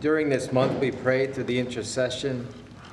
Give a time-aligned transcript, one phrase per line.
[0.00, 2.48] During this month, we pray through the intercession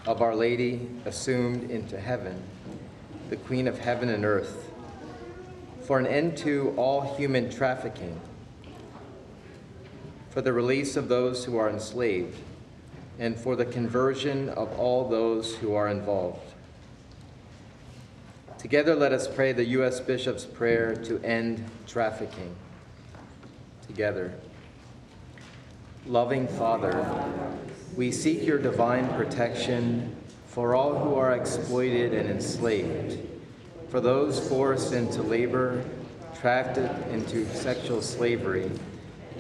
[0.06, 2.44] of Our Lady assumed into heaven,
[3.30, 4.70] the Queen of heaven and earth,
[5.84, 8.20] for an end to all human trafficking,
[10.32, 12.38] for the release of those who are enslaved,
[13.20, 16.52] and for the conversion of all those who are involved.
[18.58, 20.02] Together, let us pray the U.S.
[20.02, 22.54] Bishop's prayer to end trafficking.
[23.88, 24.34] Together.
[26.08, 27.06] Loving Father,
[27.98, 33.20] we seek your divine protection for all who are exploited and enslaved,
[33.90, 35.84] for those forced into labor,
[36.40, 38.72] trapped into sexual slavery,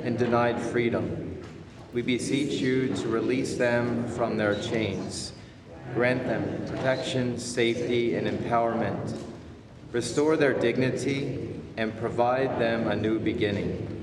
[0.04, 1.42] and denied freedom.
[1.94, 5.32] We beseech you to release them from their chains.
[5.94, 9.18] Grant them protection, safety, and empowerment.
[9.94, 13.97] Restore their dignity and provide them a new beginning.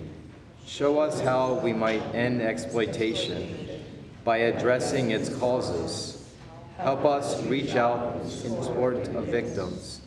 [0.67, 3.69] Show us how we might end exploitation
[4.25, 6.27] by addressing its causes.
[6.79, 10.01] Help us reach out in support of victims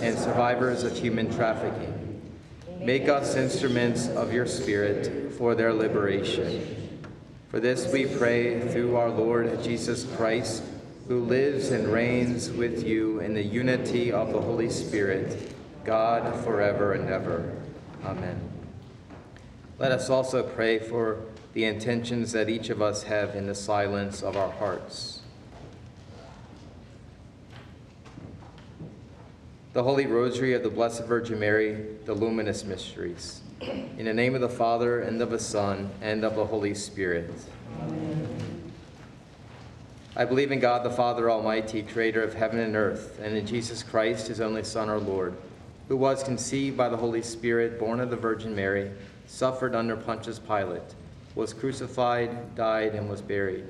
[0.00, 2.22] and survivors of human trafficking.
[2.80, 7.00] Make us instruments of your Spirit for their liberation.
[7.50, 10.62] For this we pray through our Lord Jesus Christ,
[11.08, 15.54] who lives and reigns with you in the unity of the Holy Spirit,
[15.84, 17.52] God forever and ever.
[18.04, 18.53] Amen.
[19.76, 21.18] Let us also pray for
[21.52, 25.20] the intentions that each of us have in the silence of our hearts.
[29.72, 33.40] The Holy Rosary of the Blessed Virgin Mary, the luminous mysteries.
[33.60, 37.32] In the name of the Father, and of the Son, and of the Holy Spirit.
[37.82, 38.72] Amen.
[40.14, 43.82] I believe in God the Father Almighty, creator of heaven and earth, and in Jesus
[43.82, 45.34] Christ, his only Son, our Lord,
[45.88, 48.92] who was conceived by the Holy Spirit, born of the Virgin Mary
[49.26, 50.94] suffered under Pontius Pilate,
[51.34, 53.64] was crucified, died, and was buried.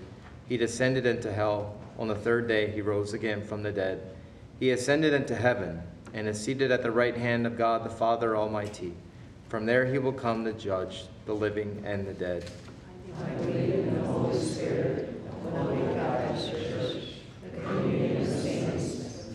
[0.49, 1.77] He descended into hell.
[1.99, 4.03] On the third day, he rose again from the dead.
[4.61, 5.83] He ascended into heaven
[6.13, 8.93] and is seated at the right hand of God the Father Almighty.
[9.49, 12.45] From there, he will come to judge the living and the dead.
[13.19, 17.05] I believe in the Holy Spirit, the Holy Catholic Church,
[17.43, 18.95] the communion of saints,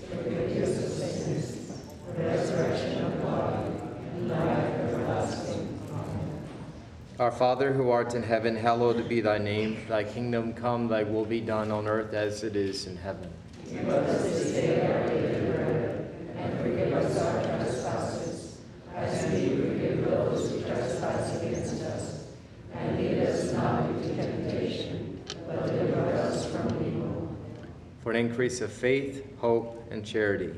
[0.10, 1.72] the forgiveness of sins,
[2.08, 3.72] the resurrection of body,
[4.16, 4.80] and life
[7.20, 9.78] our Father who art in heaven, hallowed be thy name.
[9.90, 13.30] Thy kingdom come, thy will be done on earth as it is in heaven.
[13.70, 18.60] Give us this day our daily bread, and forgive us our trespasses,
[18.96, 22.28] as we forgive those who trespass against us.
[22.74, 27.36] And lead us not into temptation, but deliver us from evil.
[28.02, 30.54] For an increase of faith, hope, and charity.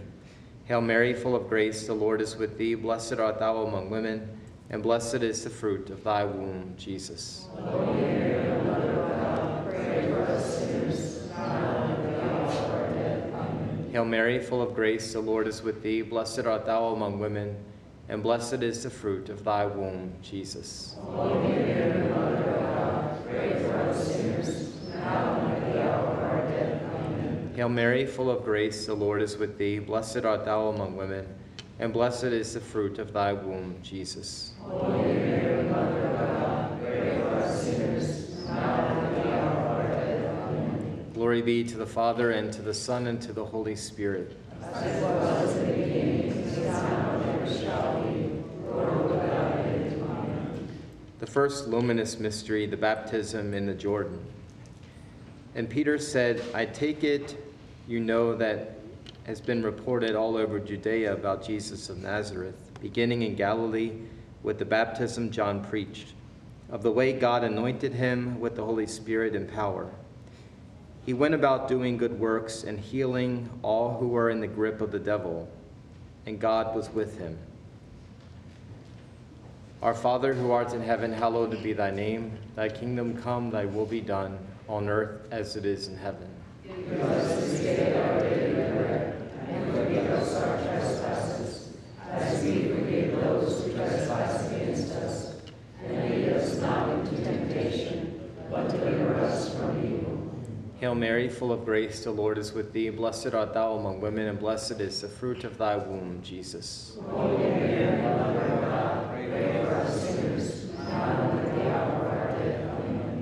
[0.66, 2.76] Hail Mary, full of grace, the Lord is with thee.
[2.76, 4.38] Blessed art thou among women
[4.72, 7.50] and blessed is the fruit of thy womb, Jesus.
[13.92, 16.02] Hail Mary, full of grace, the Lord is with thee.
[16.02, 17.58] Blessed art thou among women,
[18.08, 20.96] and blessed is the fruit of thy womb, Jesus.
[27.56, 29.80] Hail Mary, full of grace, the Lord is with thee.
[29.80, 31.28] Blessed art thou among women,
[31.82, 34.54] and blessed is the fruit of thy womb, Jesus.
[34.60, 39.68] Holy Mary, Mother of God, pray for us sinners, now and at the hour of
[39.68, 40.48] our death.
[40.48, 41.12] Amen.
[41.16, 44.38] Glory be to the Father, and to the Son, and to the Holy Spirit.
[44.62, 48.20] As was in the beginning, is now, and ever shall be,
[48.62, 50.04] world without end.
[50.04, 50.68] Amen.
[51.18, 54.24] The first luminous mystery, the baptism in the Jordan.
[55.56, 57.36] And Peter said, I take it
[57.88, 58.81] you know that
[59.26, 63.92] has been reported all over Judea about Jesus of Nazareth, beginning in Galilee
[64.44, 66.14] with the baptism John preached,
[66.70, 69.90] of the way God anointed him with the Holy Spirit and power.
[71.06, 74.92] He went about doing good works and healing all who were in the grip of
[74.92, 75.50] the devil,
[76.26, 77.38] and God was with him.
[79.82, 82.38] Our Father who art in heaven, hallowed be thy name.
[82.56, 86.30] Thy kingdom come, thy will be done, on earth as it is in heaven.
[86.64, 91.74] Give us this day our daily bread, and forgive us our trespasses,
[92.12, 95.42] as we forgive those who trespass against us.
[95.84, 100.32] And lead us not into temptation, but deliver us from evil.
[100.92, 102.90] Hail Mary, full of grace, the Lord is with thee.
[102.90, 106.98] Blessed art thou among women, and blessed is the fruit of thy womb, Jesus.
[107.08, 107.96] Mary,
[109.64, 110.66] God, sinners.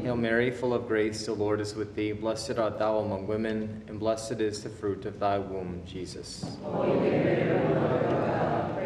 [0.01, 2.11] Hail Mary, full of grace, the Lord is with thee.
[2.11, 6.43] Blessed art thou among women, and blessed is the fruit of thy womb, Jesus.
[6.63, 7.11] Mary,
[8.17, 8.79] God.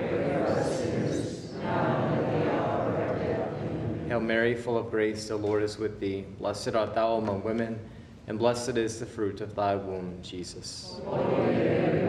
[4.09, 6.25] Hail Mary, full of grace, the Lord is with thee.
[6.37, 7.79] Blessed art thou among women,
[8.27, 10.99] and blessed is the fruit of thy womb, Jesus.
[11.05, 12.01] Mary,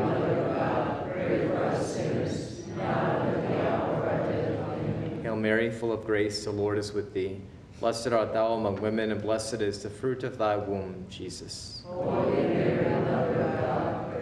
[1.48, 2.62] God, sinners,
[5.22, 7.40] Hail Mary, full of grace, the Lord is with thee.
[7.80, 11.82] Blessed art thou among women, and blessed is the fruit of thy womb, Jesus.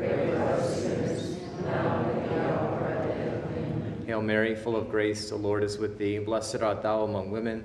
[0.00, 1.36] Mary, God, sinners,
[4.06, 6.18] Hail Mary, full of grace, the Lord is with thee.
[6.18, 7.64] Blessed art thou among women,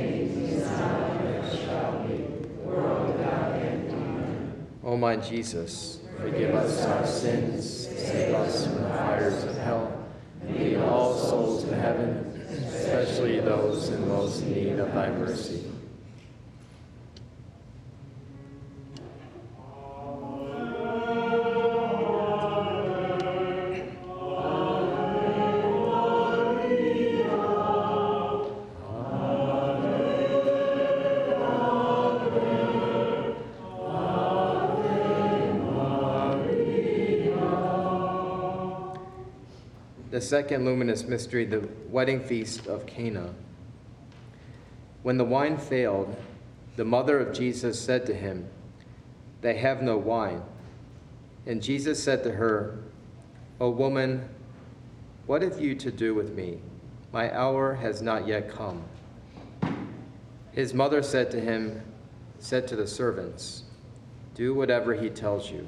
[4.83, 10.05] O my Jesus, forgive us our sins, save us from the fires of hell,
[10.41, 15.70] and lead all souls to heaven, especially those in most need of thy mercy.
[40.31, 43.33] Second luminous mystery, the wedding feast of Cana.
[45.03, 46.15] When the wine failed,
[46.77, 48.47] the mother of Jesus said to him,
[49.41, 50.41] They have no wine.
[51.45, 52.79] And Jesus said to her,
[53.59, 54.29] O woman,
[55.25, 56.61] what have you to do with me?
[57.11, 58.85] My hour has not yet come.
[60.53, 61.81] His mother said to him,
[62.39, 63.63] said to the servants,
[64.35, 65.67] Do whatever he tells you.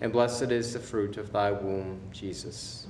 [0.00, 2.86] and blessed is the fruit of thy womb, Jesus.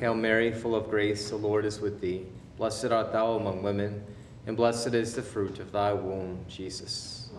[0.00, 2.26] Hail Mary, full of grace, the Lord is with thee.
[2.56, 4.02] Blessed art thou among women,
[4.46, 7.30] and blessed is the fruit of thy womb, Jesus.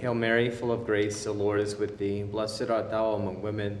[0.00, 2.22] Hail Mary, full of grace, the Lord is with thee.
[2.22, 3.80] Blessed art thou among women,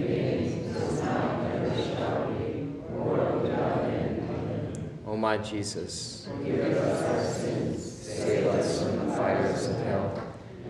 [5.21, 10.23] my Jesus, forgive us our sins, save us from the fires of hell.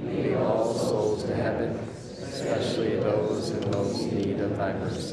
[0.03, 1.79] Lead all souls to heaven,
[2.21, 5.10] especially those in most need of thy mercy.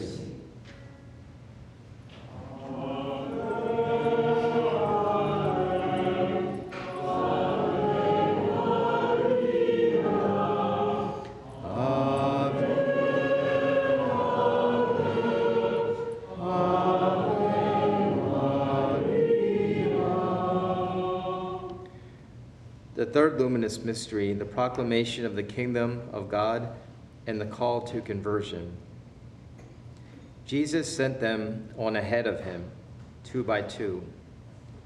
[23.13, 26.69] Third luminous mystery, the proclamation of the kingdom of God
[27.27, 28.77] and the call to conversion.
[30.47, 32.71] Jesus sent them on ahead of him,
[33.23, 34.03] two by two,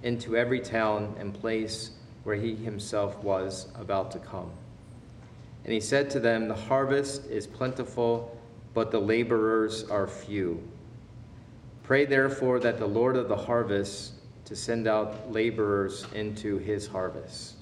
[0.02, 1.90] into every town and place
[2.24, 4.50] where he himself was about to come.
[5.64, 8.36] And he said to them, The harvest is plentiful,
[8.74, 10.60] but the laborers are few.
[11.84, 14.14] Pray therefore that the Lord of the harvest
[14.44, 17.61] to send out laborers into his harvest.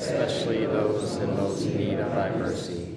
[0.00, 2.96] especially those in most need of thy mercy.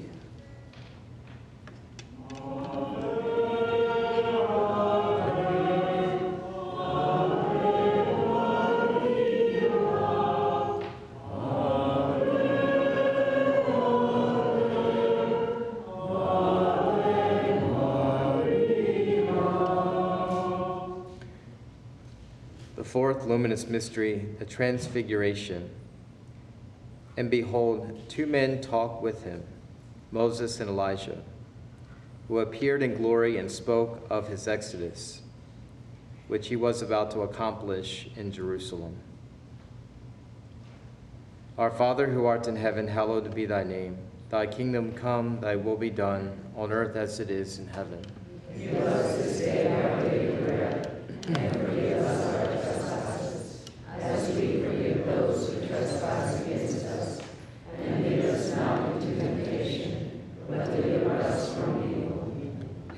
[22.78, 25.70] The fourth luminous mystery, the Transfiguration.
[27.16, 29.44] And behold, two men talked with him,
[30.12, 31.22] Moses and Elijah,
[32.28, 35.22] who appeared in glory and spoke of his exodus,
[36.28, 38.96] which he was about to accomplish in Jerusalem.
[41.58, 43.98] Our Father who art in heaven, hallowed be thy name.
[44.30, 48.04] Thy kingdom come, thy will be done, on earth as it is in heaven.
[48.58, 53.66] Give us this day our daily bread, and forgive us our trespasses,
[54.00, 57.22] as we forgive those who trespass against us.
[57.84, 62.34] And lead us not into temptation, but deliver us from evil.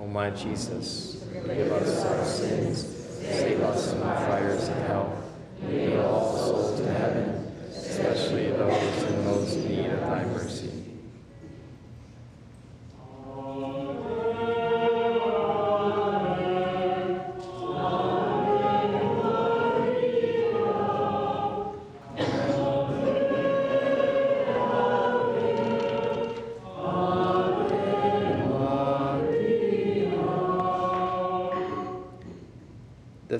[0.00, 2.86] O my Jesus, forgive us our sins,
[3.20, 5.22] save us from the fires of hell,
[5.68, 9.27] lead all souls to heaven, especially those in most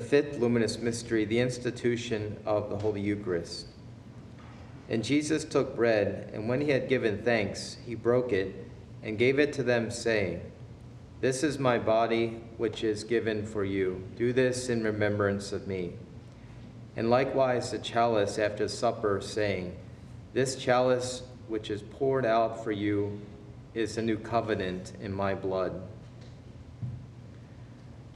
[0.09, 3.67] fifth luminous mystery, the institution of the Holy Eucharist.
[4.89, 8.55] And Jesus took bread, and when he had given thanks, he broke it
[9.03, 10.41] and gave it to them, saying,
[11.21, 14.03] This is my body, which is given for you.
[14.17, 15.93] Do this in remembrance of me.
[16.95, 19.77] And likewise the chalice after supper, saying,
[20.33, 23.21] This chalice which is poured out for you
[23.75, 25.79] is a new covenant in my blood.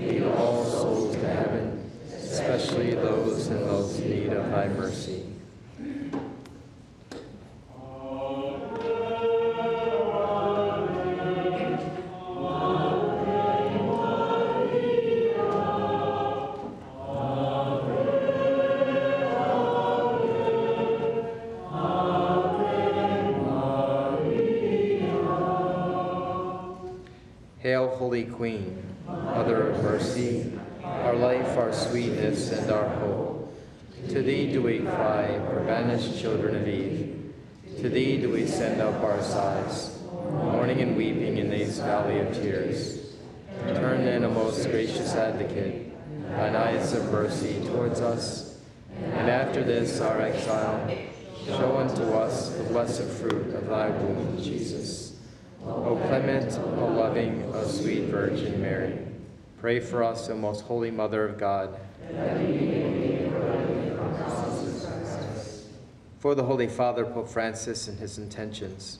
[0.00, 5.29] lead all souls to heaven, especially those in most need of thy mercy.
[28.00, 30.50] Holy Queen, Mother of Mercy,
[30.82, 33.54] our life, our sweetness, and our hope.
[34.08, 37.30] To thee do we cry, poor banished children of Eve.
[37.82, 39.98] To thee do we send up our sighs,
[40.32, 43.16] mourning and weeping in this valley of tears.
[43.66, 45.92] Turn then, O most gracious advocate,
[46.30, 48.56] thine eyes of mercy towards us,
[48.96, 50.90] and after this our exile,
[51.44, 55.09] show unto us the blessed fruit of thy womb, Jesus.
[55.66, 58.98] O clement, O loving, O sweet Virgin Mary,
[59.58, 61.78] pray for us, O most holy Mother of God.
[66.18, 68.98] For the Holy Father, Pope Francis, and his intentions.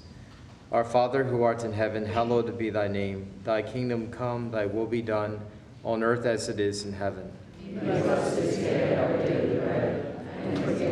[0.73, 3.27] Our Father, who art in heaven, hallowed be thy name.
[3.45, 5.41] Thy kingdom come, thy will be done,
[5.85, 7.33] on earth as it is in heaven.
[7.67, 10.90] Give us this day our daily bread, and forgive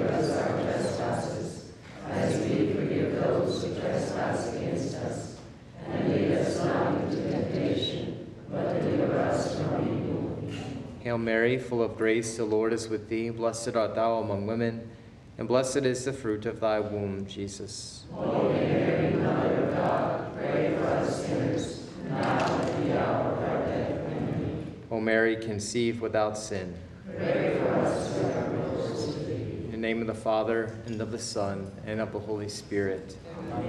[11.09, 13.31] Hail Mary, full of grace, the Lord is with thee.
[13.31, 14.91] Blessed art thou among women,
[15.39, 18.05] and blessed is the fruit of thy womb, Jesus.
[18.13, 23.65] Holy Mary, Mother of God, pray for us sinners, now at the hour of our
[23.65, 24.01] death.
[24.05, 24.75] Amen.
[24.91, 26.77] O Mary, conceive without sin.
[27.17, 32.13] Pray for us In the name of the Father, and of the Son, and of
[32.13, 33.17] the Holy Spirit.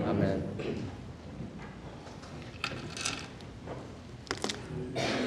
[0.06, 0.44] Amen.
[4.94, 5.19] Amen.